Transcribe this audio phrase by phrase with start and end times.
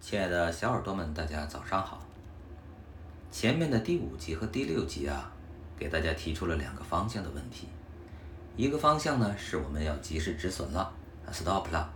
[0.00, 2.00] 亲爱的小耳朵们，大家早上好。
[3.30, 5.30] 前面的第五集和第六集啊，
[5.76, 7.68] 给大家提出了两个方向的问题。
[8.56, 10.90] 一个方向呢，是我们要及时止损了
[11.30, 11.92] ，stop 了。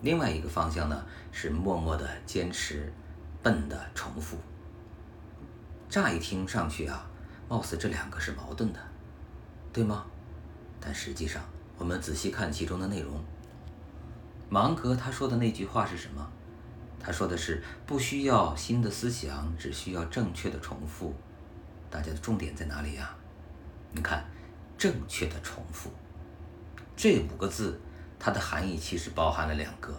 [0.00, 2.90] 另外一个方向呢，是默默的坚持，
[3.42, 4.38] 笨的重复。
[5.90, 7.04] 乍一听上去啊，
[7.48, 8.78] 貌似这两个是矛盾的，
[9.72, 10.06] 对吗？
[10.80, 11.42] 但实际上，
[11.76, 13.22] 我们仔细看其中的内容。
[14.48, 16.26] 芒格他说的那句话是什么？
[17.02, 21.14] 他说的是不需要新的思想，只需要正确的重复。
[21.90, 23.14] 大家的重点在哪里呀？
[23.90, 24.24] 你看，
[24.78, 25.90] 正确的重复
[26.96, 27.78] 这五个字，
[28.18, 29.92] 它的含义其实包含了两个。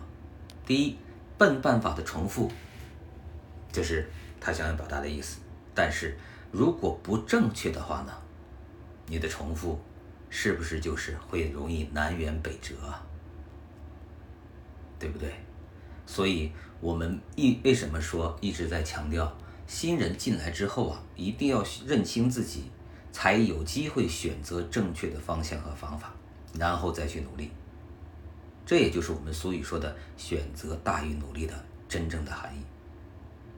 [0.66, 0.98] 第一，
[1.38, 2.50] 笨办法的重复，
[3.72, 5.40] 就是他想要表达的意思。
[5.76, 6.18] 但是
[6.52, 8.14] 如果不正确的话呢？
[9.06, 9.78] 你的重复
[10.30, 13.06] 是不是就是会容易南辕北辙啊？
[14.98, 15.30] 对不对？
[16.06, 22.64] 所以，我们一为什么说一直在强调新人进来之后啊，一定要认清自己，
[23.12, 26.14] 才有机会选择正确的方向和方法，
[26.60, 27.50] 然后再去努力。
[28.66, 31.54] 这也就是我们俗语说的“选择大于努力”的
[31.88, 32.62] 真正的含义。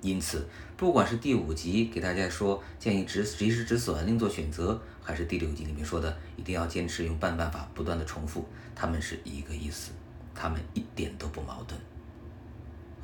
[0.01, 9.91] 因此，不管是第五集给大家说建议止及时止损，另做选择，还是第六集里面说的一定要坚持用半办法，不断的重复，他们是一个意思，
[10.35, 11.79] 他们一点都不矛盾。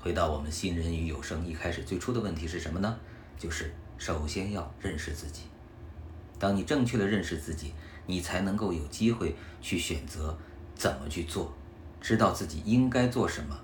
[0.01, 2.97] 回到我们新人与有声一开始最初的问题是什么呢？
[3.37, 5.43] 就是首先要认识自己。
[6.39, 7.71] 当你正确的认识自己，
[8.07, 10.35] 你才能够有机会去选择
[10.73, 11.53] 怎么去做，
[12.01, 13.55] 知道自己应该做什么，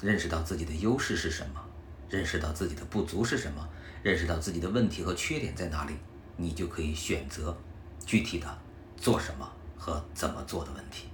[0.00, 1.64] 认识到自己的优势是什么，
[2.10, 3.68] 认识到自己的不足是什么，
[4.02, 5.94] 认识到自己的问题和缺点在哪里，
[6.36, 7.56] 你就可以选择
[8.04, 8.58] 具体的
[8.96, 11.06] 做什么和怎么做的问题。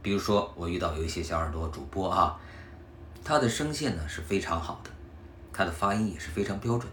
[0.00, 2.38] 比如说，我遇到有一些小耳朵主播啊。
[3.24, 4.90] 他的声线呢是非常好的，
[5.52, 6.90] 他的发音也是非常标准，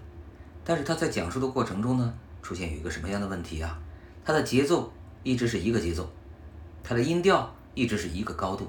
[0.64, 3.80] 但是他在讲述的过程中呢，出现有一个什么样的问题啊？
[4.26, 4.92] 他的节奏
[5.24, 6.10] 一直是一个节奏，
[6.84, 8.68] 他的音调一直是一个高度。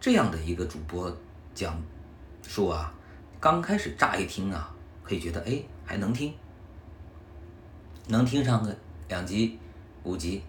[0.00, 1.16] 这样的一个主播
[1.54, 1.80] 讲
[2.42, 2.92] 述啊，
[3.40, 4.74] 刚开始乍一听啊，
[5.04, 6.34] 可以觉得哎还能听，
[8.08, 8.76] 能听上个
[9.08, 9.58] 两集、
[10.02, 10.42] 五集，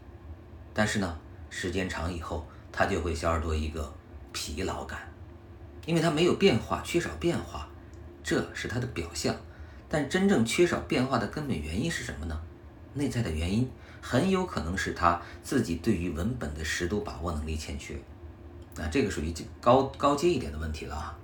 [0.73, 1.19] 但是呢，
[1.51, 3.93] 时间长以后，他就会小耳朵一个
[4.31, 5.12] 疲劳感。
[5.85, 7.67] 因为它没有变化，缺少变化，
[8.23, 9.35] 这是它的表象。
[9.89, 12.41] 但真正缺少变化的根本原因是什么呢？
[12.95, 13.69] 内在的原因
[14.01, 17.95] 很有可能是他自己对于文本的识读把握能力欠缺。
[18.75, 21.17] 那这个属于高高阶一点的问题了啊。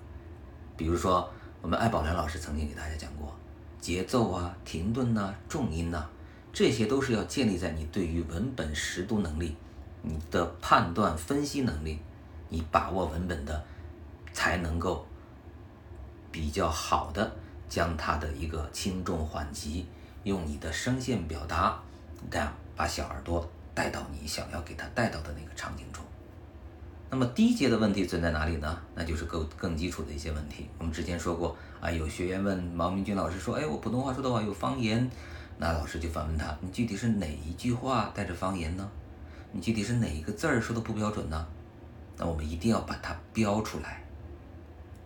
[0.77, 1.27] 比如说，
[1.61, 3.35] 我们艾宝良老师曾经给大家讲过，
[3.79, 6.05] 节奏啊、停顿呐、重音呐，
[6.53, 9.55] 这些都是要建立在你对于文本识读能力、
[10.01, 11.99] 你的判断分析能力、
[12.49, 13.65] 你把握文本的。
[14.39, 15.05] 才能够
[16.31, 17.29] 比较好的
[17.67, 19.85] 将它的一个轻重缓急，
[20.23, 21.77] 用你的声线表达，
[22.31, 23.45] 这样把小耳朵
[23.75, 26.01] 带到你想要给他带到的那个场景中。
[27.09, 28.81] 那么低阶的问题存在哪里呢？
[28.95, 30.69] 那就是更更基础的一些问题。
[30.77, 35.11] 我们之前说过啊，有学员问毛明军老师说：“哎，我普通话说的话有方言。”
[35.59, 38.89] 那老师就反问他：“你具体是哪一句话带着方言呢？
[39.51, 41.45] 你具体是哪一个字儿说的不标准呢？”
[42.15, 44.01] 那我们一定要把它标出来。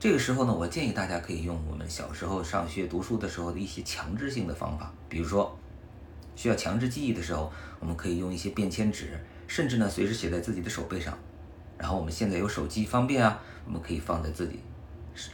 [0.03, 5.57] 这个时候呢，我建议大家可以用我们小时候上学读书的时候的一些强制性的方法，比如说
[6.35, 7.49] 需要强制记忆的时候，
[7.79, 11.17] 我们可以用一些便签纸，甚至呢随时写在自己的手背上。
[11.77, 14.59] 然后我们现在有手机方便啊，我们可以放在自己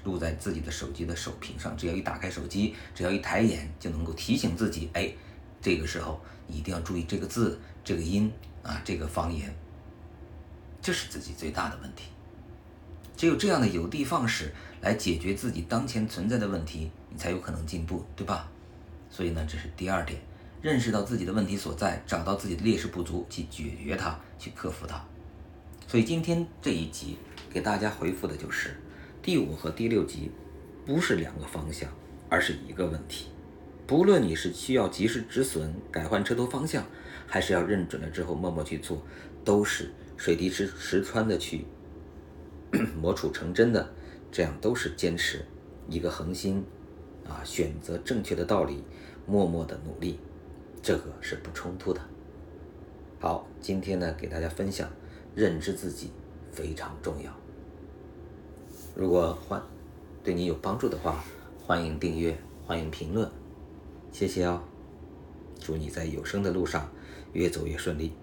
[0.03, 5.11] 录在自己的手机的手屏上，只要一打开手机，只要一抬眼就能够提醒自己，哎，
[5.59, 8.31] 这个时候你一定要注意这个字、这个音
[8.61, 9.51] 啊，这个方言，
[10.79, 12.03] 这是自己最大的问题。
[13.19, 14.49] 只有这样的有的放矢
[14.79, 18.49] 来解决自己当前存在的问题，你才有可能进步，对吧？
[19.09, 20.17] 所以呢，这是第二点，
[20.61, 25.03] 认识到自己的问题所在，找到自己的劣势不足，去解决它，去克服它。
[25.85, 27.17] 所以今天这一集
[27.49, 28.79] 给大家回复的就是
[29.21, 30.31] 第五和第六集，
[30.85, 31.89] 不是两个方向，
[32.29, 33.25] 而是一个问题。
[33.85, 36.85] 不论你是需要及时止损、改换车头方向，
[37.27, 39.05] 还是要认准了之后默默去做，
[39.43, 41.65] 都是水滴石石穿的去。
[43.01, 43.89] 磨杵成针的，
[44.31, 45.43] 这样都是坚持
[45.89, 46.63] 一个恒心
[47.27, 48.83] 啊，选择正确的道理，
[49.25, 50.19] 默默的努力，
[50.81, 52.01] 这个是不冲突的。
[53.19, 54.89] 好，今天呢给大家分享，
[55.35, 56.11] 认知自己
[56.51, 57.31] 非常重要。
[58.95, 59.61] 如果欢
[60.23, 61.23] 对你有帮助的话，
[61.65, 63.29] 欢迎订阅，欢迎评论，
[64.11, 64.61] 谢谢哦。
[65.59, 66.89] 祝你在有声的路上
[67.33, 68.13] 越走越顺利。